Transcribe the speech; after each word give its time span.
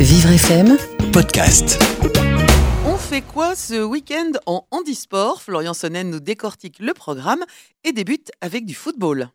Vivre 0.00 0.30
FM, 0.30 0.76
podcast. 1.12 1.82
On 2.86 2.96
fait 2.96 3.20
quoi 3.20 3.56
ce 3.56 3.82
week-end 3.82 4.30
en 4.46 4.64
handisport? 4.70 5.42
Florian 5.42 5.74
Sonnen 5.74 6.08
nous 6.08 6.20
décortique 6.20 6.78
le 6.78 6.94
programme 6.94 7.42
et 7.82 7.90
débute 7.90 8.30
avec 8.40 8.64
du 8.64 8.74
football. 8.74 9.30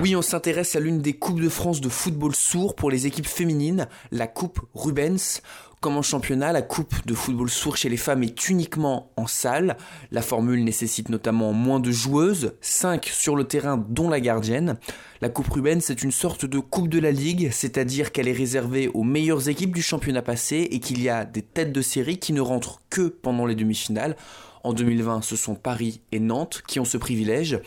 Oui, 0.00 0.16
on 0.16 0.22
s'intéresse 0.22 0.76
à 0.76 0.80
l'une 0.80 1.02
des 1.02 1.12
Coupes 1.12 1.42
de 1.42 1.50
France 1.50 1.82
de 1.82 1.90
football 1.90 2.34
sourd 2.34 2.74
pour 2.74 2.90
les 2.90 3.06
équipes 3.06 3.26
féminines, 3.26 3.86
la 4.12 4.26
Coupe 4.26 4.60
Rubens. 4.72 5.42
Comme 5.82 5.98
en 5.98 6.02
championnat, 6.02 6.52
la 6.52 6.62
Coupe 6.62 6.94
de 7.04 7.12
football 7.12 7.50
sourd 7.50 7.76
chez 7.76 7.90
les 7.90 7.98
femmes 7.98 8.22
est 8.22 8.48
uniquement 8.48 9.12
en 9.18 9.26
salle. 9.26 9.76
La 10.10 10.22
formule 10.22 10.64
nécessite 10.64 11.10
notamment 11.10 11.52
moins 11.52 11.80
de 11.80 11.90
joueuses, 11.90 12.54
5 12.62 13.04
sur 13.12 13.36
le 13.36 13.44
terrain 13.44 13.76
dont 13.76 14.08
la 14.08 14.20
gardienne. 14.20 14.78
La 15.20 15.28
Coupe 15.28 15.50
Rubens 15.50 15.90
est 15.90 16.02
une 16.02 16.12
sorte 16.12 16.46
de 16.46 16.58
Coupe 16.60 16.88
de 16.88 16.98
la 16.98 17.12
Ligue, 17.12 17.50
c'est-à-dire 17.52 18.10
qu'elle 18.10 18.28
est 18.28 18.32
réservée 18.32 18.88
aux 18.88 19.04
meilleures 19.04 19.50
équipes 19.50 19.74
du 19.74 19.82
championnat 19.82 20.22
passé 20.22 20.66
et 20.70 20.80
qu'il 20.80 21.02
y 21.02 21.10
a 21.10 21.26
des 21.26 21.42
têtes 21.42 21.72
de 21.72 21.82
série 21.82 22.18
qui 22.18 22.32
ne 22.32 22.40
rentrent 22.40 22.80
que 22.88 23.08
pendant 23.08 23.44
les 23.44 23.54
demi-finales. 23.54 24.16
En 24.64 24.72
2020, 24.72 25.22
ce 25.22 25.36
sont 25.36 25.54
Paris 25.54 26.00
et 26.10 26.20
Nantes 26.20 26.62
qui 26.66 26.80
ont 26.80 26.86
ce 26.86 26.96
privilège 26.96 27.60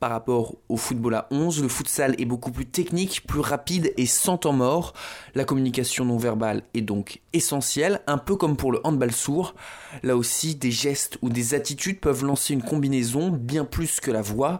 par 0.00 0.10
rapport 0.10 0.54
au 0.68 0.76
football 0.76 1.14
à 1.14 1.26
11. 1.30 1.62
Le 1.62 1.68
futsal 1.68 2.14
est 2.18 2.24
beaucoup 2.24 2.50
plus 2.50 2.66
technique, 2.66 3.26
plus 3.26 3.40
rapide 3.40 3.92
et 3.96 4.06
sans 4.06 4.38
temps 4.38 4.52
mort. 4.52 4.92
La 5.34 5.44
communication 5.44 6.04
non 6.04 6.18
verbale 6.18 6.62
est 6.74 6.82
donc 6.82 7.20
essentielle, 7.32 8.00
un 8.06 8.18
peu 8.18 8.36
comme 8.36 8.56
pour 8.56 8.72
le 8.72 8.80
handball 8.84 9.12
sourd. 9.12 9.54
Là 10.02 10.16
aussi, 10.16 10.54
des 10.54 10.70
gestes 10.70 11.18
ou 11.22 11.28
des 11.28 11.54
attitudes 11.54 12.00
peuvent 12.00 12.24
lancer 12.24 12.54
une 12.54 12.62
combinaison 12.62 13.30
bien 13.30 13.64
plus 13.64 14.00
que 14.00 14.10
la 14.10 14.22
voix. 14.22 14.58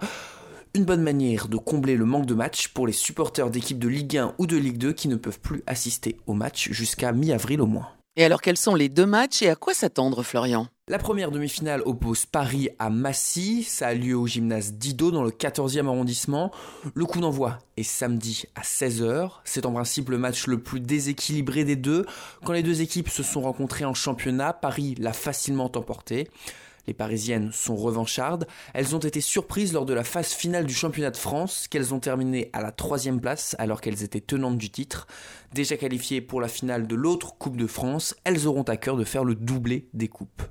Une 0.74 0.84
bonne 0.84 1.02
manière 1.02 1.48
de 1.48 1.56
combler 1.56 1.96
le 1.96 2.04
manque 2.04 2.26
de 2.26 2.34
match 2.34 2.68
pour 2.68 2.87
les 2.87 2.92
supporters 2.92 3.50
d'équipes 3.50 3.78
de 3.78 3.88
Ligue 3.88 4.18
1 4.18 4.34
ou 4.38 4.46
de 4.46 4.56
Ligue 4.56 4.78
2 4.78 4.92
qui 4.92 5.09
ne 5.09 5.16
peuvent 5.16 5.40
plus 5.40 5.62
assister 5.66 6.18
au 6.26 6.34
match 6.34 6.71
jusqu'à 6.71 7.12
mi-avril 7.12 7.62
au 7.62 7.66
moins. 7.66 7.88
Et 8.18 8.24
alors 8.24 8.40
quels 8.40 8.56
sont 8.56 8.74
les 8.74 8.88
deux 8.88 9.04
matchs 9.04 9.42
et 9.42 9.50
à 9.50 9.56
quoi 9.56 9.74
s'attendre 9.74 10.22
Florian? 10.22 10.68
La 10.88 10.96
première 10.96 11.30
demi-finale 11.30 11.82
oppose 11.84 12.24
Paris 12.24 12.70
à 12.78 12.88
Massy, 12.88 13.62
ça 13.62 13.88
a 13.88 13.95
lieu 13.95 14.16
au 14.16 14.26
gymnase 14.26 14.72
Didot 14.72 15.10
dans 15.10 15.22
le 15.22 15.30
14e 15.30 15.86
arrondissement. 15.86 16.50
Le 16.94 17.04
coup 17.04 17.20
d'envoi 17.20 17.59
est 17.76 17.82
samedi 17.82 18.44
à 18.54 18.62
16h, 18.62 19.32
c'est 19.44 19.66
en 19.66 19.72
principe 19.72 20.09
le 20.09 20.16
match 20.16 20.46
le 20.46 20.62
plus 20.62 20.80
déséquilibré 20.80 21.64
des 21.64 21.76
deux. 21.76 22.06
Quand 22.42 22.54
les 22.54 22.62
deux 22.62 22.80
équipes 22.80 23.10
se 23.10 23.22
sont 23.22 23.42
rencontrées 23.42 23.84
en 23.84 23.92
championnat, 23.92 24.54
Paris 24.54 24.94
l'a 24.98 25.12
facilement 25.12 25.70
emporté. 25.76 26.30
Les 26.87 26.95
Parisiennes 26.95 27.51
sont 27.52 27.76
revanchardes. 27.76 28.46
Elles 28.74 28.95
ont 28.95 29.01
été 29.01 29.20
surprises 29.20 29.73
lors 29.73 29.87
de 29.87 29.95
la 29.95 30.04
phase 30.04 30.32
finale 30.32 30.66
du 30.66 30.74
championnat 30.74 31.10
de 31.10 31.16
France, 31.16 31.66
qu'elles 31.68 31.95
ont 31.95 32.01
terminé 32.01 32.51
à 32.52 32.62
la 32.62 32.73
troisième 32.73 33.20
place 33.20 33.56
alors 33.59 33.80
qu'elles 33.80 34.02
étaient 34.02 34.20
tenantes 34.20 34.59
du 34.59 34.70
titre. 34.70 35.06
Déjà 35.52 35.76
qualifiées 35.76 36.20
pour 36.20 36.40
la 36.40 36.48
finale 36.48 36.87
de 36.87 36.95
l'autre 36.95 37.37
Coupe 37.38 37.56
de 37.56 37.66
France, 37.66 38.15
elles 38.24 38.46
auront 38.46 38.62
à 38.62 38.76
cœur 38.76 38.96
de 38.96 39.04
faire 39.04 39.24
le 39.24 39.34
doublé 39.34 39.88
des 39.95 40.09
coupes. 40.09 40.43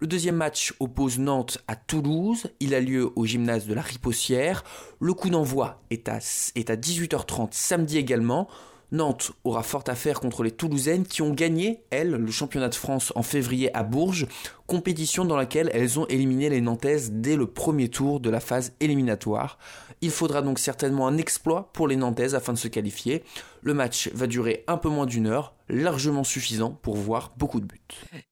Le 0.00 0.06
deuxième 0.06 0.36
match 0.36 0.74
oppose 0.80 1.18
Nantes 1.18 1.58
à 1.66 1.76
Toulouse. 1.76 2.48
Il 2.60 2.74
a 2.74 2.80
lieu 2.80 3.10
au 3.16 3.24
gymnase 3.24 3.66
de 3.66 3.74
la 3.74 3.80
Ripossière. 3.80 4.64
Le 5.00 5.14
coup 5.14 5.30
d'envoi 5.30 5.82
est 5.90 6.08
à, 6.08 6.18
est 6.54 6.68
à 6.68 6.76
18h30 6.76 7.48
samedi 7.52 7.96
également. 7.96 8.48
Nantes 8.94 9.32
aura 9.42 9.64
fort 9.64 9.82
à 9.88 9.96
faire 9.96 10.20
contre 10.20 10.44
les 10.44 10.52
Toulousaines 10.52 11.04
qui 11.04 11.20
ont 11.20 11.32
gagné, 11.32 11.82
elles, 11.90 12.12
le 12.12 12.30
championnat 12.30 12.68
de 12.68 12.76
France 12.76 13.12
en 13.16 13.24
février 13.24 13.74
à 13.76 13.82
Bourges, 13.82 14.28
compétition 14.68 15.24
dans 15.24 15.36
laquelle 15.36 15.68
elles 15.74 15.98
ont 15.98 16.06
éliminé 16.06 16.48
les 16.48 16.60
Nantaises 16.60 17.10
dès 17.12 17.34
le 17.34 17.46
premier 17.46 17.88
tour 17.88 18.20
de 18.20 18.30
la 18.30 18.38
phase 18.38 18.72
éliminatoire. 18.78 19.58
Il 20.00 20.12
faudra 20.12 20.42
donc 20.42 20.60
certainement 20.60 21.08
un 21.08 21.18
exploit 21.18 21.72
pour 21.72 21.88
les 21.88 21.96
Nantaises 21.96 22.36
afin 22.36 22.52
de 22.52 22.58
se 22.58 22.68
qualifier. 22.68 23.24
Le 23.62 23.74
match 23.74 24.10
va 24.14 24.28
durer 24.28 24.62
un 24.68 24.76
peu 24.76 24.88
moins 24.88 25.06
d'une 25.06 25.26
heure, 25.26 25.54
largement 25.68 26.22
suffisant 26.22 26.70
pour 26.70 26.94
voir 26.94 27.32
beaucoup 27.36 27.60
de 27.60 27.66
buts. 27.66 27.80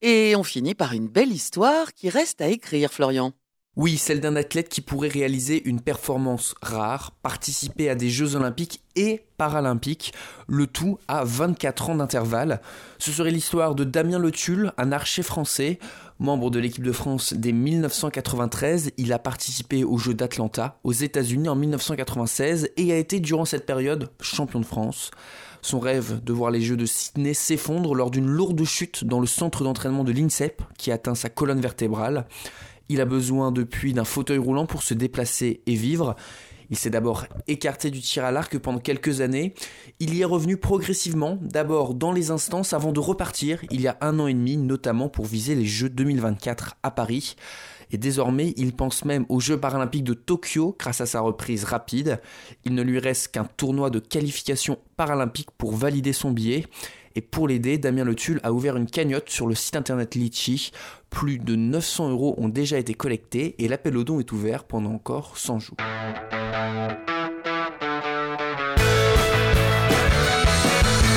Et 0.01 0.35
on 0.37 0.45
finit 0.45 0.77
par 0.77 0.93
une 0.93 1.09
belle 1.09 1.33
histoire 1.33 1.93
qui 1.93 2.09
reste 2.09 2.41
à 2.41 2.47
écrire, 2.47 2.93
Florian. 2.93 3.33
Oui, 3.75 3.97
celle 3.97 4.21
d'un 4.21 4.37
athlète 4.37 4.69
qui 4.69 4.83
pourrait 4.83 5.09
réaliser 5.09 5.67
une 5.67 5.81
performance 5.81 6.55
rare, 6.61 7.13
participer 7.23 7.89
à 7.89 7.95
des 7.95 8.11
Jeux 8.11 8.37
olympiques 8.37 8.83
et 8.97 9.25
paralympiques, 9.39 10.13
le 10.47 10.67
tout 10.67 10.99
à 11.09 11.25
24 11.25 11.89
ans 11.89 11.95
d'intervalle. 11.95 12.61
Ce 12.99 13.11
serait 13.11 13.31
l'histoire 13.31 13.75
de 13.75 13.85
Damien 13.85 14.19
Le 14.19 14.31
Tulle, 14.31 14.75
un 14.77 14.93
archer 14.93 15.23
français, 15.23 15.79
membre 16.19 16.51
de 16.51 16.59
l'équipe 16.59 16.85
de 16.85 16.93
France 16.93 17.33
dès 17.33 17.53
1993. 17.53 18.91
Il 18.99 19.11
a 19.11 19.19
participé 19.19 19.85
aux 19.85 19.97
Jeux 19.97 20.13
d'Atlanta 20.13 20.79
aux 20.85 20.93
États-Unis 20.93 21.49
en 21.49 21.57
1996 21.57 22.69
et 22.77 22.93
a 22.93 22.99
été 22.99 23.21
durant 23.21 23.47
cette 23.47 23.65
période 23.65 24.11
champion 24.21 24.61
de 24.61 24.67
France. 24.67 25.11
Son 25.63 25.81
rêve 25.81 26.23
de 26.23 26.33
voir 26.35 26.51
les 26.51 26.61
Jeux 26.61 26.77
de 26.77 26.85
Sydney 26.85 27.33
s'effondre 27.33 27.95
lors 27.95 28.11
d'une 28.11 28.29
lourde 28.29 28.63
chute 28.65 29.05
dans 29.05 29.21
le 29.21 29.27
centre 29.27 29.65
d'entraînement 29.65 30.05
de 30.05 30.13
l'INSEP 30.13 30.61
qui 30.77 30.93
atteint 30.93 31.15
sa 31.15 31.31
colonne 31.31 31.61
vertébrale. 31.63 32.27
Il 32.89 33.01
a 33.01 33.05
besoin 33.05 33.53
depuis 33.53 33.93
d'un 33.93 34.05
fauteuil 34.05 34.39
roulant 34.39 34.67
pour 34.67 34.83
se 34.83 34.95
déplacer 34.95 35.63
et 35.67 35.75
vivre. 35.75 36.17
Il 36.71 36.79
s'est 36.79 36.91
d'abord 36.91 37.27
écarté 37.49 37.91
du 37.91 38.01
tir 38.01 38.25
à 38.25 38.33
l'arc 38.33 38.57
pendant 38.59 38.79
quelques 38.79 39.21
années. 39.21 39.53
Il 40.01 40.15
y 40.15 40.23
est 40.23 40.25
revenu 40.25 40.57
progressivement, 40.57 41.39
d'abord 41.43 41.95
dans 41.95 42.13
les 42.13 42.31
instances 42.31 42.73
avant 42.73 42.93
de 42.93 43.01
repartir 43.01 43.61
il 43.71 43.83
y 43.83 43.89
a 43.89 43.99
un 44.01 44.19
an 44.19 44.27
et 44.27 44.33
demi, 44.33 44.57
notamment 44.57 45.11
pour 45.11 45.27
viser 45.27 45.55
les 45.55 45.67
Jeux 45.67 45.91
2024 45.91 46.77
à 46.83 46.91
Paris. 46.91 47.37
Et 47.91 47.99
désormais, 47.99 48.55
il 48.57 48.73
pense 48.73 49.05
même 49.05 49.27
aux 49.29 49.39
Jeux 49.39 49.61
paralympiques 49.61 50.05
de 50.05 50.15
Tokyo 50.15 50.75
grâce 50.79 51.03
à 51.03 51.07
sa 51.07 51.21
reprise 51.21 51.65
rapide. 51.65 52.23
Il 52.65 52.75
ne 52.75 52.83
lui 52.83 52.99
reste 52.99 53.29
qu'un 53.29 53.45
tournoi 53.45 53.91
de 53.91 53.99
qualification 53.99 54.79
paralympique 54.97 55.51
pour 55.59 55.75
valider 55.75 56.15
son 56.15 56.31
billet. 56.31 56.65
Et 57.15 57.21
pour 57.21 57.49
l'aider, 57.49 57.79
Damien 57.79 58.05
Le 58.05 58.15
Tulle 58.15 58.41
a 58.43 58.53
ouvert 58.53 58.77
une 58.77 58.87
cagnotte 58.87 59.31
sur 59.31 59.47
le 59.47 59.55
site 59.55 59.77
internet 59.77 60.15
Litchi. 60.15 60.73
Plus 61.11 61.39
de 61.39 61.57
900 61.57 62.11
euros 62.11 62.35
ont 62.39 62.49
déjà 62.49 62.79
été 62.79 62.95
collectés 62.95 63.55
et 63.59 63.69
l'appel 63.69 63.97
au 63.97 64.05
don 64.05 64.19
est 64.21 64.33
ouvert 64.33 64.65
pendant 64.65 64.93
encore 64.93 65.37
100 65.37 65.59
jours. 65.59 65.77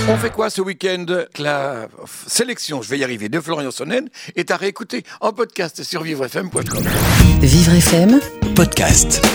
On 0.08 0.18
fait 0.18 0.30
quoi 0.30 0.52
ce 0.52 0.62
week-end? 0.62 1.06
La 1.40 1.88
sélection, 2.28 2.84
je 2.84 2.90
vais 2.90 3.00
y 3.00 3.04
arriver, 3.04 3.28
de 3.28 3.40
Florian 3.40 3.72
Sonnen 3.72 4.08
est 4.36 4.52
à 4.52 4.58
réécouter 4.58 5.04
en 5.20 5.34
podcast 5.34 5.82
sur 5.82 6.04
vivrefm.com. 6.04 6.84
Vivre 7.42 7.74
FM, 7.74 8.20
Podcast. 8.56 9.26